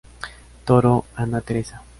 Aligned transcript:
Toro, 0.65 1.05
Ana 1.15 1.41
Teresa. 1.41 1.83